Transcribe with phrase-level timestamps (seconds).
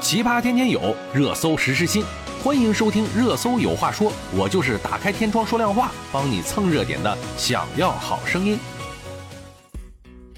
[0.00, 2.02] 奇葩天天有，热搜时时新。
[2.42, 7.18] 欢迎收听《热搜有话说》，我就是打开天窗说亮话，帮你蹭热点的。
[7.36, 8.58] 想要好声音。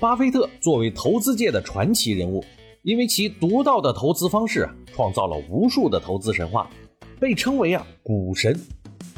[0.00, 2.44] 巴菲特作为投资界的传奇人物，
[2.82, 6.68] 因为其独到的投资方式，创造了无数的投资神话，
[7.20, 8.60] 被称为啊股神。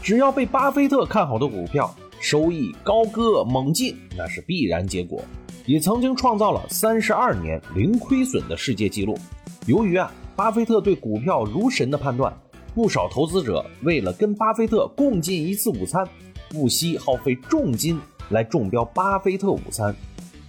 [0.03, 5.25] 只要被巴菲特看好的股票，收益高歌猛进，那是必然结果。
[5.65, 9.19] 也曾经创造了三十二年零亏损的世界纪录。
[9.67, 12.33] 由于啊，巴菲特对股票如神的判断，
[12.75, 16.05] 不少投资者为了跟巴菲特共进一次午餐，
[16.49, 19.95] 不惜耗费重金来中标巴菲特午餐。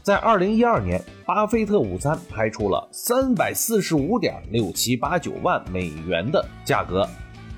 [0.01, 7.07] 在二零一二年，巴菲特午餐拍出了三百四十五点六七八九万美元的价格，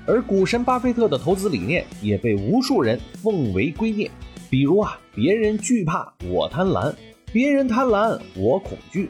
[0.06, 4.10] 而股神巴菲特的投资理念也被无数人奉为圭臬。
[4.50, 6.94] 比如啊，别人惧怕我贪婪，
[7.32, 9.08] 别人贪婪我恐惧。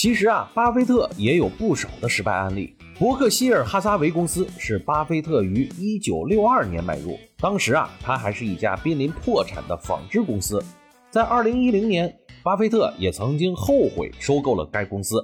[0.00, 2.74] 其实啊，巴菲特也有不少的失败案例。
[2.98, 10.64] 伯克希尔哈撒韦公司是巴菲特于一九六二年买入，当时啊，它还是一家濒临破产的纺织公司。
[11.10, 12.10] 在二零一零年，
[12.42, 15.22] 巴菲特也曾经后悔收购了该公司，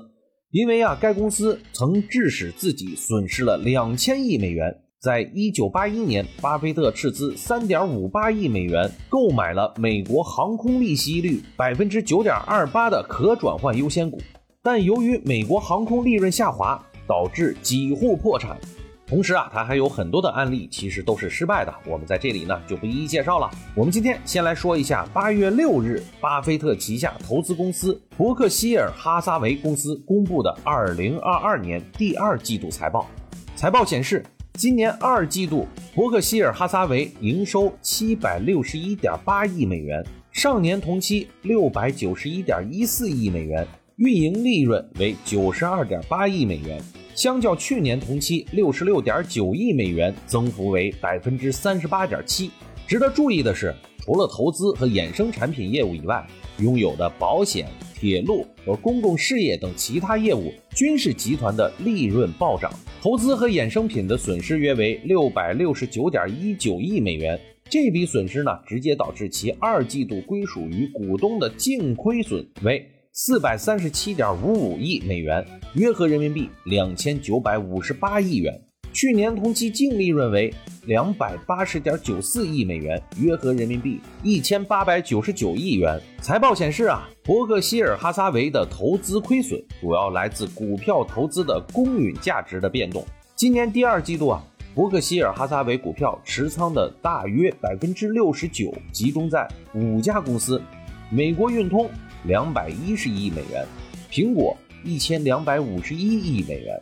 [0.51, 4.71] 因为啊，该公司曾致使自己损失了两千亿美元。
[5.01, 14.21] 在一九八一年，巴菲特斥资三点五八亿美元购买了美国航空利息率百分之九点二八的可转换优先股。
[14.67, 18.59] 但由于美国航空利润下滑，导致几乎破产。
[19.07, 21.73] 同时啊，它还有很多的案例，其实都是失败的。
[21.87, 23.49] 我们在这里呢就不一一介绍了。
[23.77, 33.07] 我们今天先来说一下八月六日，巴菲特旗下投资公司伯克希尔哈撒韦公司公布的二零二二年第二季度财报。
[33.55, 43.65] 财报显示，今年二季度伯克希尔哈撒韦营收七百六十一点八亿美元，上年同期六百九十一点一四亿美元。
[43.97, 46.79] 运营利润为九十二点八亿美元，
[47.15, 52.51] 相较去年同期六十六点九亿美元，增幅为百分之三十八点七。
[52.87, 56.23] 值得注意的是，除了投资和衍生产品业务以外，
[56.59, 57.67] 拥有的保险、
[57.99, 62.71] 铁路和公共事业等其他业务均是集团的利润暴涨。
[63.01, 67.41] 投资和衍生品的损失约为六百六十九点一九亿美元，
[67.71, 72.87] 这笔损失呢，直接导致其二季度归属于股东的净亏损为。
[73.19, 78.61] 四百三十七点五五亿美元，约合人民币两千九百五十八亿元。
[78.93, 80.53] 去年同期净利润为
[80.85, 85.99] 两百八十点九四亿美元，约合人民币一千八百九十九亿元。
[86.21, 93.03] 财报显示啊，伯克希尔哈撒韦的投资亏损主要来自股票投资的公允价值的变动。
[93.35, 94.45] 今年第二季度啊，
[94.75, 100.61] 伯克希尔哈撒韦股票持仓的大约百分之六十九集中在五家公司：
[101.09, 101.89] 美国运通。
[102.27, 103.65] 两百一十亿美元，
[104.11, 106.77] 苹果一千两百五十一亿美元，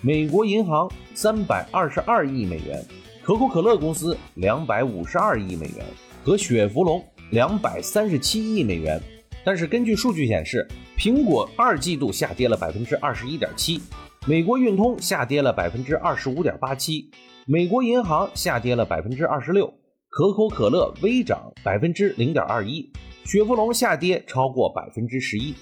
[0.00, 2.80] 美国银行三百二十二亿美元，
[3.20, 5.84] 可口可乐公司两百五十二亿美元
[6.22, 9.00] 和雪佛龙两百三十七亿美元。
[9.44, 10.66] 但是根据数据显示，
[10.96, 13.80] 苹果二季度下跌了百分之二十一点七，
[14.28, 17.10] 美国运通下跌了百分之二十五点八七，
[17.46, 19.74] 美国银行下跌了百分之二十六，
[20.08, 22.88] 可口可乐微涨百分之零点二一。
[23.24, 25.54] 雪佛龙下跌超过百分之十一，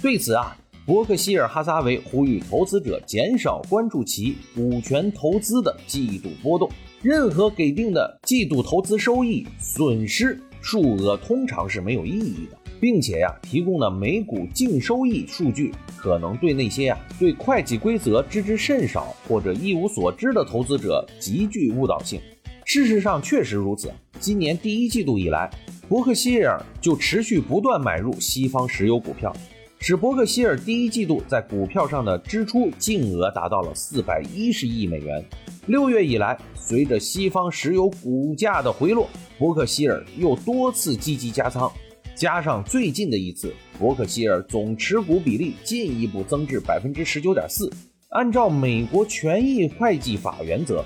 [0.00, 6.68] 对此啊，伯克希尔哈撒韦呼吁投资者减少关注其股权投资的季度波动，
[7.02, 22.18] 任何给定的季度投资收益损失数额通常是没有意义的，并且呀，提供的每股净收益数据可能对那些呀对会计规则知之甚少或者一无所知的投资者极具误导性。
[22.64, 25.50] 事实上确实如此，今年第一季度以来。
[25.90, 29.34] 伯克希尔就持续不断买入西方石油股票，
[29.80, 35.20] 使伯克希尔第一季度在股票上的支出净额达到了四百一十亿美元。
[35.66, 41.68] 六月以来，随着西方石油股价的回落，伯克希尔又多次积极加仓，
[42.14, 47.68] 加上最近的一次，伯克希尔总持股比例进一步增至百分之十九点四。
[48.10, 50.84] 按照美国权益会计法原则，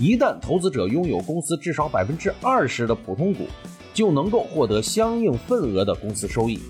[0.00, 3.44] 一旦投资者拥有公司至少百分之二十的普通股，
[3.98, 6.60] 就能够获得相应份额的公司收益。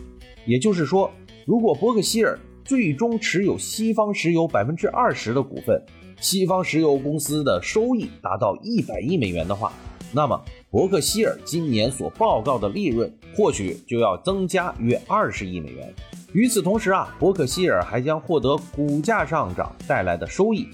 [0.46, 1.10] 也就是说，
[1.44, 5.78] 如果伯克希尔最终持有西方石油百分之二十的股份，
[6.22, 9.70] 西方石油公司的收益达到一百亿美元的话，
[10.10, 10.40] 那么
[10.70, 15.92] 伯克希尔今年所报告的利润或许就要增加约二十亿美元。
[16.32, 20.66] 与此同时啊，伯克希尔还将获得股价上涨带来的收益。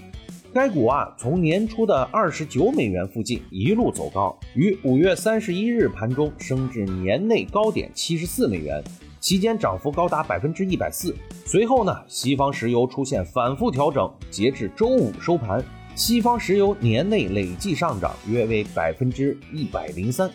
[0.55, 8.81] 该股啊，从年初的二十九美元附近一路走高，于五月三十一日盘中升至年内高点七十四美元。
[9.19, 11.13] 期间涨幅高达百分之一百四。
[11.45, 15.61] 随后呢，西方石油出现反复调整，截至周五收盘，
[15.97, 20.31] 西方石油年内累计上涨约为百分之一百零三。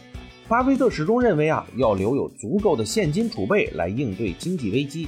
[0.49, 5.07] 巴菲特始终认为啊，要留有足够的现金储备来应对经济危机。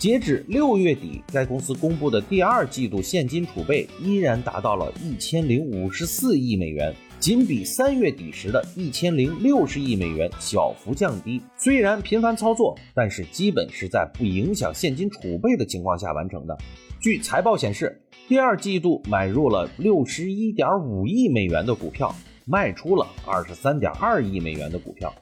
[0.00, 11.38] 截止六月底，该公司公布的第二季度现金储备依然达到了一千零五十四亿美元，仅比三月底时的一千零六十亿美元小幅降低。
[11.54, 16.56] 虽然频繁操作，但是基本是在不影响现金储备的情况下完成的。
[16.98, 22.10] 据财报显示，第二季度买入了六十一点五亿美元的股票。
[22.46, 25.14] 卖出了二十三点二亿美元的股票。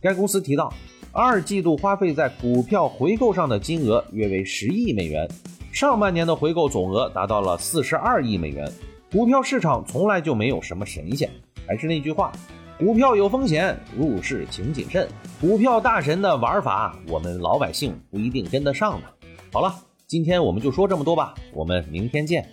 [0.00, 0.72] 该公司提到，
[1.14, 5.28] 二季度花费在股票回购上的金额约为十亿美元，
[5.70, 8.66] 上半年的回购总额达到了四十二亿美元。
[9.10, 11.28] 股票市场从来就没有什么神仙，
[11.66, 12.32] 还是那句话，
[12.78, 15.06] 股票有风险，入市请谨慎。
[15.38, 19.06] 股票大神的玩法，我们老百姓不一定跟得上呢。
[19.52, 19.74] 好了，
[20.06, 22.48] 今天我们就说这么多吧，我们明天见。